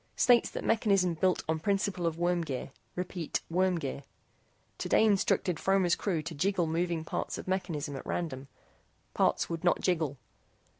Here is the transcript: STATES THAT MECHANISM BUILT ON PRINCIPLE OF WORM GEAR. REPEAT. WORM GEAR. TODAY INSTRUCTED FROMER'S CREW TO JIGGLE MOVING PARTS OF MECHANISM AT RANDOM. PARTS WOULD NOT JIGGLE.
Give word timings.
STATES 0.15 0.49
THAT 0.49 0.63
MECHANISM 0.63 1.13
BUILT 1.13 1.43
ON 1.47 1.59
PRINCIPLE 1.59 2.07
OF 2.07 2.17
WORM 2.17 2.43
GEAR. 2.43 2.71
REPEAT. 2.95 3.41
WORM 3.51 3.77
GEAR. 3.77 4.01
TODAY 4.79 5.05
INSTRUCTED 5.05 5.59
FROMER'S 5.59 5.95
CREW 5.95 6.23
TO 6.23 6.33
JIGGLE 6.33 6.65
MOVING 6.65 7.05
PARTS 7.05 7.37
OF 7.37 7.47
MECHANISM 7.47 7.95
AT 7.95 8.07
RANDOM. 8.07 8.47
PARTS 9.13 9.47
WOULD 9.47 9.63
NOT 9.63 9.81
JIGGLE. 9.81 10.17